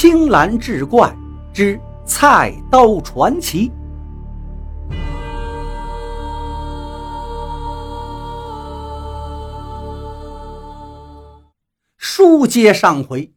[0.00, 1.12] 青蓝志怪
[1.52, 3.68] 之菜刀传奇。
[11.96, 13.32] 书接上回，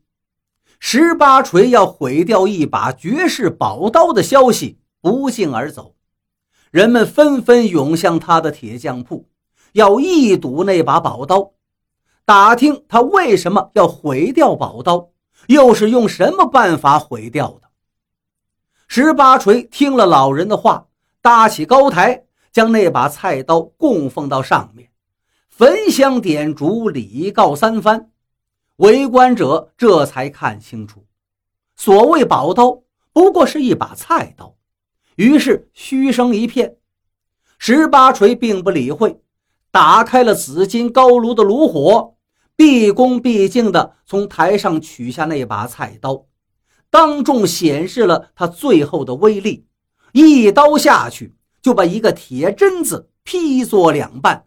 [0.79, 5.95] 十八锤要毁掉一把绝世宝刀的消息不胫而走，
[6.69, 9.25] 人们纷纷涌向他的铁匠铺，
[9.73, 11.53] 要一睹那把宝刀，
[12.23, 15.10] 打听他为什么要毁掉宝刀。
[15.47, 17.69] 又是用什么办法毁掉的？
[18.87, 20.87] 十八锤听了老人的话，
[21.21, 24.89] 搭起高台，将那把菜刀供奉到上面，
[25.47, 28.09] 焚香点烛，礼告三番。
[28.77, 31.05] 围观者这才看清楚，
[31.75, 32.81] 所谓宝刀
[33.13, 34.55] 不过是一把菜刀，
[35.15, 36.77] 于是嘘声一片。
[37.57, 39.21] 十八锤并不理会，
[39.69, 42.15] 打开了紫金高炉的炉火。
[42.61, 46.27] 毕恭毕敬地从台上取下那把菜刀，
[46.91, 49.65] 当众显示了他最后的威力。
[50.11, 54.45] 一刀下去，就把一个铁砧子劈作两半。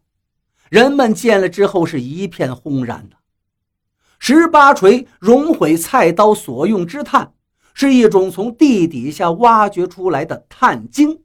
[0.71, 3.17] 人们见了之后是一片轰然的。
[4.21, 7.35] 十八锤熔毁菜刀所用之炭，
[7.75, 11.21] 是一种从地底下挖掘出来的炭精。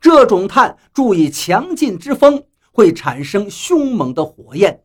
[0.00, 4.84] 这种炭注意强劲之风，会产生凶猛的火焰。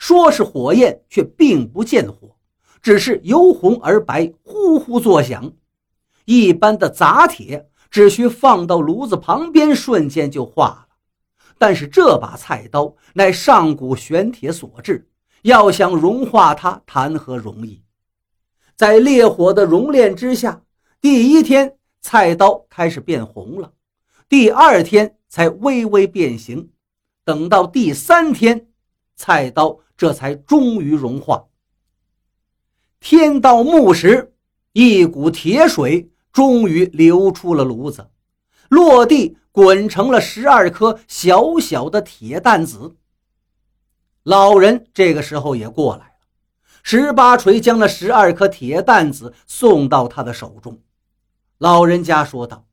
[0.00, 2.34] 说是火焰，却并不见火，
[2.80, 5.52] 只是由红而白，呼呼作响。
[6.24, 10.86] 一般的杂铁只需放到炉子旁边，瞬间就化了。
[11.58, 15.06] 但是这把菜刀乃上古玄铁所制，
[15.42, 17.82] 要想融化它，谈何容易？
[18.74, 20.62] 在烈火的熔炼之下，
[21.02, 23.74] 第一天菜刀开始变红了，
[24.30, 26.70] 第二天才微微变形，
[27.22, 28.69] 等到第三天，
[29.20, 29.78] 菜刀。
[30.00, 31.44] 这才终于融化。
[33.00, 34.32] 天到暮时，
[34.72, 38.08] 一股铁水终于流出了炉子，
[38.70, 42.96] 落地滚成了十二颗小小的铁弹子。
[44.22, 46.14] 老人这个时候也过来了，
[46.82, 50.80] 十八锤将那十二颗铁弹子送到他的手中。
[51.58, 52.66] 老人家说道：“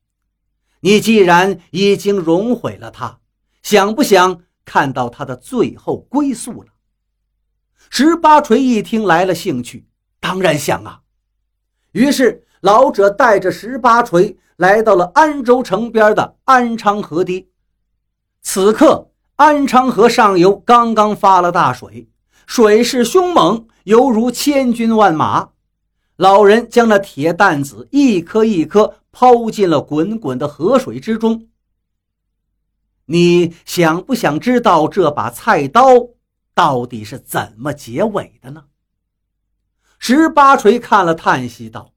[0.80, 3.20] 你既然已经融毁了它，
[3.62, 6.68] 想不想看到他的最后归宿了？”
[7.90, 9.88] 十八锤一听来了兴趣，
[10.20, 11.00] 当然想啊。
[11.94, 17.50] 于是老者带着十八锤来到了安州城边的安昌河堤。
[18.42, 22.10] 此刻安昌河上游刚刚发了大水，
[22.46, 25.50] 水势凶猛，犹如千军万马。
[26.18, 31.48] 老人将那铁担子一颗一颗抛进了滚滚的河水之中。
[33.08, 35.84] 你想不想知道这把菜刀？
[36.54, 38.66] 到底是怎么结尾的呢？
[40.00, 41.94] 十八锤看了，叹息道：“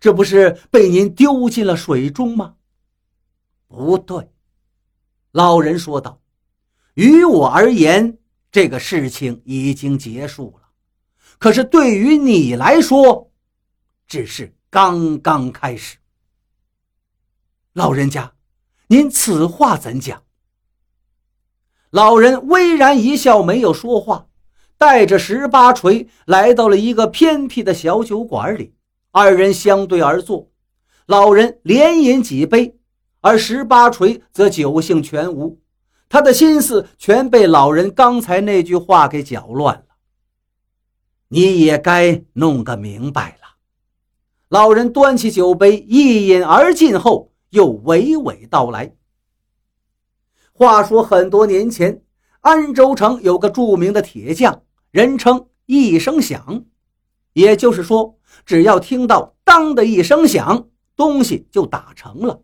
[0.00, 2.56] 这不是被您丢进了水中吗？”
[3.68, 4.30] 不对，
[5.32, 6.20] 老人说道
[6.94, 8.18] ：“于我而言，
[8.50, 10.68] 这个事情已经结束了。
[11.38, 13.30] 可是对于你来说，
[14.06, 15.98] 只是刚刚开始。”
[17.74, 18.32] 老人家，
[18.88, 20.22] 您此话怎讲？
[21.90, 24.26] 老人巍然一笑，没有说话，
[24.78, 28.74] 带着十八锤来到了一个偏僻的小酒馆里。
[29.10, 30.50] 二人相对而坐，
[31.06, 32.78] 老人连饮几杯，
[33.22, 35.58] 而十八锤则酒兴全无，
[36.08, 39.82] 他的心思全被老人刚才那句话给搅乱了。
[41.28, 43.56] 你也该弄个明白了。
[44.48, 48.94] 老人端起酒杯，一饮而尽后，又娓娓道来。
[50.52, 52.02] 话说很多年前，
[52.40, 56.64] 安州城有个著名的铁匠，人称一声响。
[57.34, 62.42] 也就是说，只要听到“当”的一声响，东西就打成了。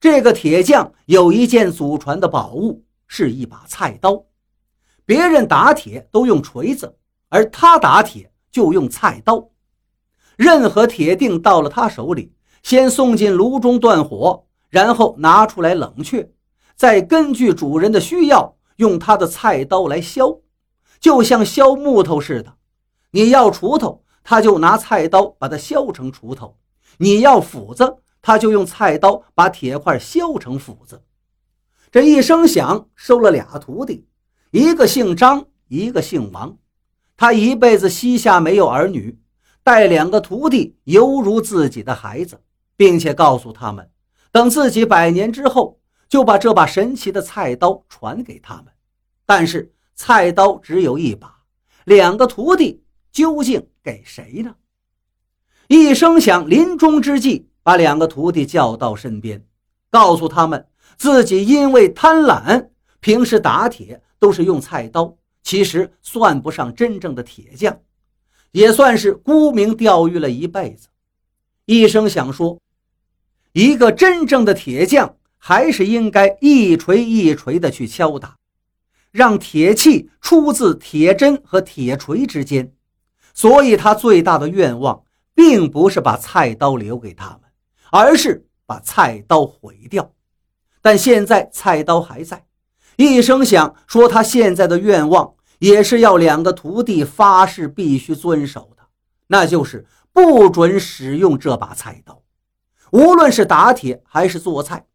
[0.00, 4.24] 这个铁匠有一件祖传的宝物，是一把菜刀。
[5.04, 6.96] 别人打铁都用锤子，
[7.28, 9.50] 而他打铁就用菜刀。
[10.36, 16.30] 任何铁锭到了他手里，先送进炉中断火，然后拿出来冷却。
[16.76, 20.40] 再根据主人的需要，用他的菜刀来削，
[20.98, 22.54] 就像削木头似的。
[23.10, 26.56] 你要锄头，他就拿菜刀把它削成锄头；
[26.98, 31.02] 你要斧子，他就用菜刀把铁块削成斧子。
[31.90, 34.06] 这一声响，收了俩徒弟，
[34.52, 36.56] 一个姓张，一个姓王。
[37.16, 39.18] 他一辈子膝下没有儿女，
[39.62, 42.40] 带两个徒弟犹如自己的孩子，
[42.80, 43.90] 并且告诉他们，
[44.32, 45.78] 等自己百年之后。
[46.08, 48.64] 就把这把神奇的菜刀传给他们，
[49.24, 51.32] 但是菜刀只有一把，
[51.84, 52.82] 两个徒弟
[53.12, 54.56] 究竟给谁呢？
[55.68, 59.46] 一声响，临终之际，把两个徒弟叫到身边，
[59.88, 60.66] 告诉他们
[60.96, 67.80] 自己因为贪婪，平时打铁都是用菜刀，其实算不上真正的铁匠，
[68.50, 70.88] 也算是沽名钓誉了一辈子。
[71.66, 72.58] 一声响说，
[73.52, 78.36] 一个真正的铁匠还是应该一锤一锤的去敲打。
[79.10, 82.72] 让铁器出自铁针和铁锤之间，
[83.34, 85.02] 所以他最大的愿望
[85.34, 87.40] 并不是把菜刀留给他们，
[87.90, 90.12] 而是把菜刀毁掉。
[90.80, 92.46] 但现在菜刀还在。
[92.96, 98.84] 一声响说，他现在的愿望也是要两个徒弟发誓必须遵守的，
[99.26, 102.19] 那就是不准使用这把菜刀，
[102.92, 104.86] 无论是打铁还是做菜。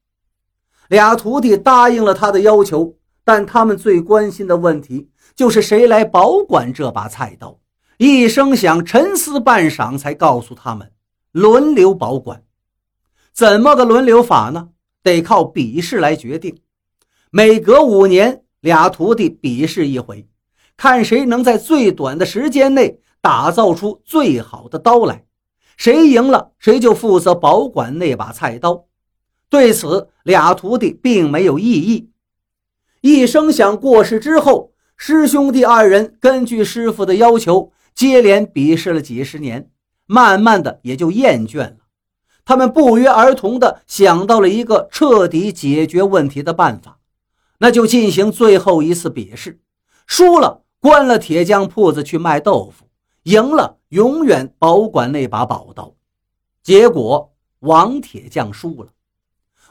[0.89, 2.95] 俩徒弟答应了他的要求。
[3.27, 7.57] 但他们最关心的问题就是谁来保管这把菜刀。
[7.97, 10.91] 一声响，沉思半晌，才告诉他们
[11.31, 12.43] 轮流保管。
[13.33, 14.69] 怎么个轮流法呢？
[15.01, 16.55] 得靠比试来决定。
[17.31, 20.27] 每隔五年，俩徒弟比试一回，
[20.77, 25.25] 看谁能在最短的时间内打造出最好的刀来。
[25.77, 28.85] 谁赢了，谁就负责保管那把菜刀。
[29.49, 32.09] 对此，俩徒弟并没有异议。
[33.01, 39.69] 一声响过世之后，师兄弟二人根据师傅的要求，接连比试了几十年，
[40.07, 41.77] 慢慢的也就厌倦了。
[42.43, 46.99] 他们不约而同的想到了一个彻底解决问题的办法，
[47.59, 49.59] 那就进行最后一次比试。
[50.07, 52.84] 输了关了铁匠铺子去卖豆腐，
[53.25, 55.93] 赢了永远保管那把宝刀。
[56.63, 58.89] 结果王铁匠输了。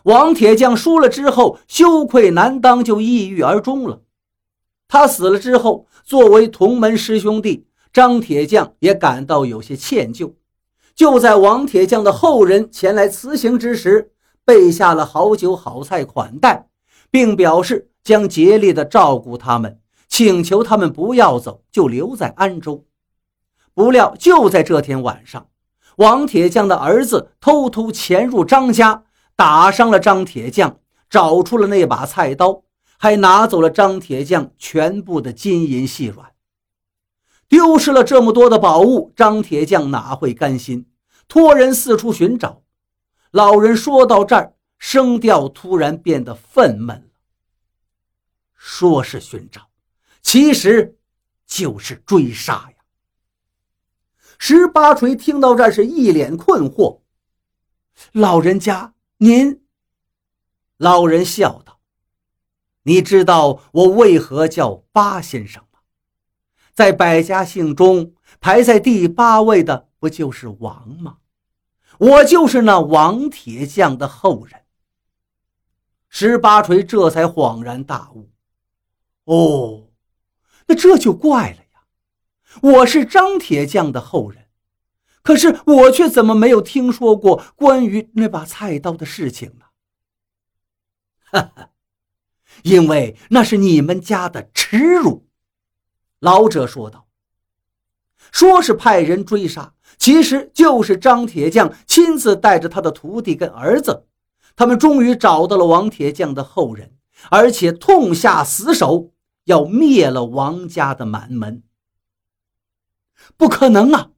[0.04, 4.02] 王铁匠输了之后，羞愧难当，就抑郁而终了。
[4.86, 10.34] 他死了之后，作为同门师兄弟，张铁匠也感到有些歉疚。
[10.94, 14.12] 就在王铁匠的后人前来辞行之时，
[14.44, 16.68] 备下了好酒好菜款待，
[17.10, 22.84] 并表示将竭力的照顾他们，请求他们不要走，就留在安州。
[23.74, 25.48] 不料就在这天晚上，
[25.96, 29.04] 王铁匠的儿子偷偷潜入张家。
[29.36, 30.78] 打伤了张铁匠，
[31.10, 32.62] 找出了那把菜刀，
[32.98, 36.30] 还拿走了张铁匠全部的金银细软。
[37.48, 40.86] 丢失了这么多的宝物，张铁匠哪会甘心？
[41.26, 42.62] 托人四处寻找。
[43.32, 47.02] 老人说到这儿，声调突然变得愤懑了。
[48.54, 49.62] 说是寻找，
[50.22, 50.96] 其实
[51.44, 52.73] 就是追杀呀！
[54.46, 57.00] 十八锤听到这，是一脸困惑。
[58.12, 58.92] 老人家。
[59.16, 59.64] 您，
[60.76, 61.80] 老人笑道
[62.84, 65.78] ：“你知道我为何叫八先生吗？
[66.74, 71.20] 在百家姓中排在第八位的不就是王吗？
[71.96, 74.60] 我就是那王铁匠的后人。”
[76.10, 78.30] 十八锤这才恍然大悟
[79.24, 79.88] ：“哦，
[80.66, 81.63] 那这就怪了！
[82.62, 84.44] 我是张铁匠的后人。”
[85.22, 89.64] 可是我却怎么没有听说过关于那把菜刀的事情呢？
[91.32, 91.70] 哈哈，
[92.62, 95.26] 因为那是你们家的耻辱。”
[96.20, 97.08] 老者说道。
[98.32, 104.06] “说是派人追杀，其实就是张铁匠亲自带着他的徒弟跟儿子，
[104.54, 106.94] 他们终于找到了王铁匠的后人，
[107.30, 109.12] 而且痛下死手，
[109.44, 111.62] 要灭了王家的满门。
[113.36, 114.10] 不可能啊！”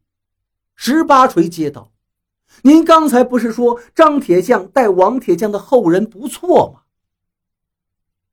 [0.74, 1.92] 十八锤接道
[2.62, 6.82] ：“您刚才不是说张铁匠带王铁匠的后人不错吗？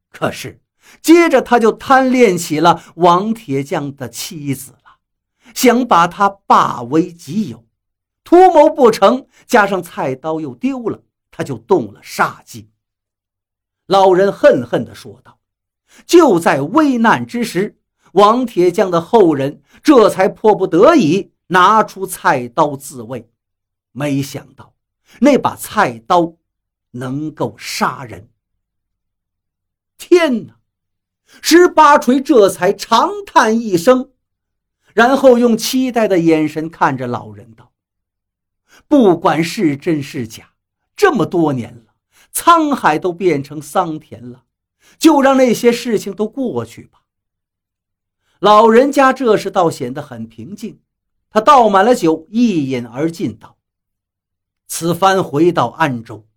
[0.10, 0.62] 可是
[1.02, 4.98] 接着他就贪恋起了王铁匠的妻子了，
[5.54, 7.66] 想把她霸为己有，
[8.24, 11.02] 图谋不成，加上菜刀又丢了，
[11.32, 12.70] 他就动了杀机。”
[13.88, 15.40] 老人恨恨地说道
[16.06, 17.78] ：“就在危难之时，
[18.14, 23.30] 王铁匠的后人这才迫不得已。”拿出菜刀自卫，
[23.92, 24.74] 没想到
[25.20, 26.38] 那把菜刀
[26.92, 28.30] 能够杀人。
[29.98, 30.56] 天哪！
[31.42, 34.14] 十八锤这才长叹一声，
[34.96, 37.72] 然后用期待的眼神看着老人道
[38.88, 40.54] ：“不管是真是假，
[40.96, 41.94] 这么多年了，
[42.34, 44.46] 沧海都变成桑田了，
[44.98, 47.02] 就让那些事情都过去吧。”
[48.44, 50.82] 老人家这时倒显得很平静。
[51.30, 53.56] 他倒满了酒，一饮而尽，道
[54.68, 56.28] ：“此番回到安州，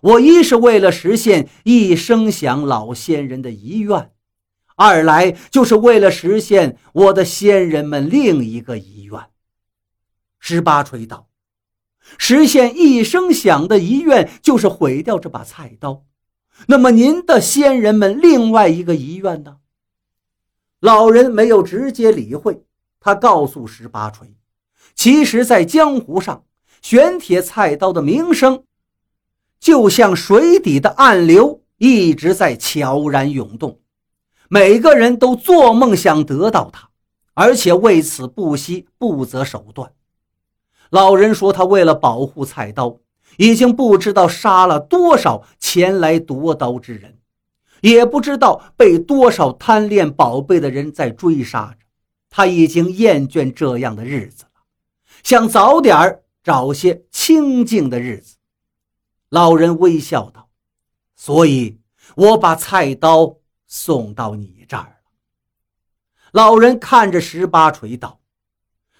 [0.00, 4.12] 我一是为了实现一声响老先人的遗愿，
[4.76, 9.20] 二来就是为了实现我的先人们另一个遗愿。”
[10.38, 11.26] 十八锤道
[12.18, 16.04] ：“实现一声响的遗愿就是毁掉这把菜刀。
[16.68, 19.56] 那么您的先人们另外一个遗愿呢？
[20.80, 22.62] 老人没有直接理会，
[23.00, 24.32] 他告诉十八锤
[24.94, 26.44] ：“其实，在江湖上，
[26.80, 28.62] 玄铁菜刀的名声，
[29.58, 33.80] 就像水底的暗流，一直在悄然涌动。
[34.48, 36.90] 每个人都做梦想得到它，
[37.34, 39.92] 而且为此不惜不择手段。”
[40.90, 42.98] 老人说：“他为了保护菜刀，
[43.36, 47.17] 已经不知道杀了多少前来夺刀之人。”
[47.80, 51.86] 也不知道被多少贪恋宝贝的人在追杀着，
[52.28, 54.62] 他已经厌倦这样的日子了，
[55.22, 58.36] 想早点找些清静的日子。
[59.28, 60.48] 老人微笑道
[61.14, 61.78] ：“所以，
[62.16, 65.10] 我把菜刀送到你这儿了。”
[66.32, 68.20] 老人看着十八锤道：“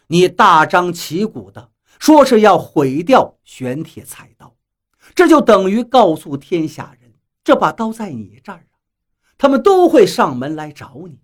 [0.08, 4.54] 你大张旗鼓的说是要毁掉玄铁菜刀，
[5.14, 8.64] 这就等于告诉天下人，这把刀在你这儿。”
[9.38, 11.20] 他们都会上门来找你，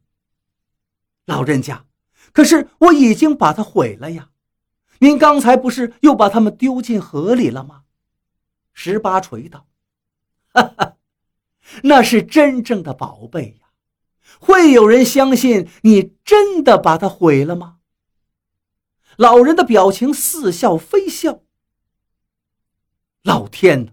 [1.27, 1.85] 老人家。
[2.33, 4.31] 可是我已经把它毁了呀！
[5.01, 7.83] 您刚才不是又把它们丢进河里了吗？
[8.73, 9.67] 十八锤道
[10.55, 10.97] ：“哈哈，
[11.83, 13.69] 那是真正的宝贝呀！
[14.41, 17.79] 会有人相信你真的把它毁了吗？”
[19.17, 21.43] 老人的表情似笑非笑。
[23.23, 23.93] 老天哪！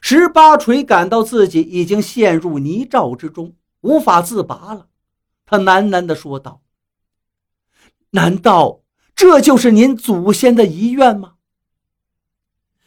[0.00, 4.88] 十八锤感到自己已经陷入泥沼之中，无法自拔了。
[5.44, 6.62] 他喃喃地说道
[8.10, 8.82] ：“难道
[9.14, 11.34] 这就是您祖先的遗愿吗？”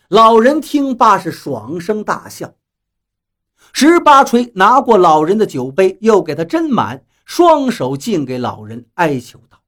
[0.07, 2.55] 老人听罢是爽声大笑。
[3.73, 9.61] 十八锤拿过老人的酒杯，又给他斟满，双手敬给老人，哀求道：“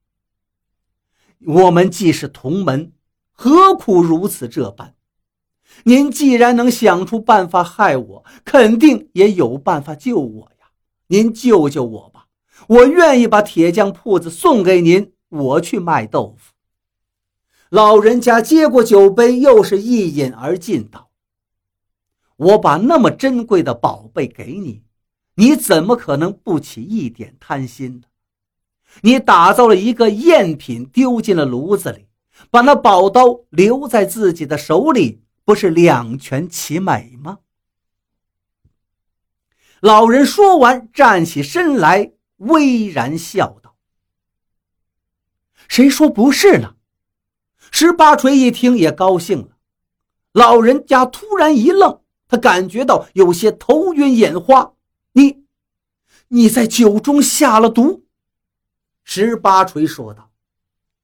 [1.45, 2.93] 我们既是同门，
[3.31, 4.95] 何苦如此这般？”
[5.83, 10.67] 您既然能想出办法害我，肯定也有办法救我呀！
[11.07, 12.27] 您救救我吧，
[12.67, 16.53] 我愿意把铁匠铺子送给您，我去卖豆腐。
[17.69, 21.09] 老人家接过酒杯，又是一饮而尽，道
[22.37, 24.83] ：“我把那么珍贵的宝贝给你，
[25.35, 28.07] 你怎么可能不起一点贪心呢？
[29.01, 32.07] 你打造了一个赝品，丢进了炉子里，
[32.49, 37.39] 把那宝刀留在自己的手里。”不是两全其美吗？
[39.79, 43.75] 老人说完，站起身来，巍然笑道
[45.67, 46.75] ：“谁说不是呢？”
[47.73, 49.57] 十八锤一听也高兴了。
[50.33, 54.73] 老人家突然一愣，他感觉到有些头晕眼花。
[55.13, 55.45] “你，
[56.27, 58.05] 你在酒中下了毒？”
[59.03, 60.31] 十八锤说道，“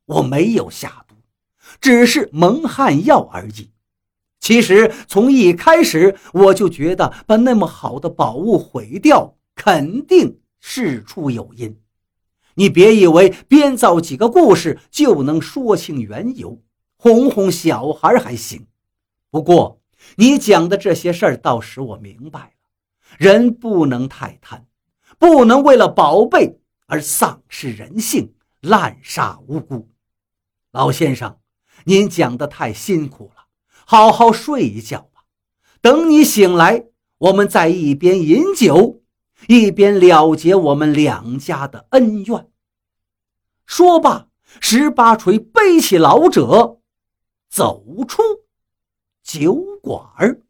[0.05, 1.15] 我没有下毒，
[1.81, 3.71] 只是蒙汗药而已。”
[4.39, 11.79] 其实从一开始我就觉得把那么好的宝物毁掉，肯定事出有因。
[12.55, 16.61] 你别以为编造几个故事就能说清缘由，
[16.97, 18.65] 哄哄小孩还行。
[19.29, 19.81] 不过
[20.15, 22.51] 你讲的这些事儿倒使我明白了：
[23.17, 24.65] 人不能太贪，
[25.19, 29.89] 不能为了宝贝而丧失人性，滥杀无辜。
[30.71, 31.37] 老先生，
[31.83, 33.36] 您讲的太辛苦了。
[33.89, 35.23] 好好睡一觉吧，
[35.79, 36.87] 等你醒来，
[37.19, 39.01] 我们再一边饮酒，
[39.47, 42.51] 一边了结我们两家的恩怨。
[43.65, 44.27] 说罢，
[44.59, 46.81] 十八锤背起老者，
[47.49, 48.21] 走出
[49.23, 50.41] 酒馆儿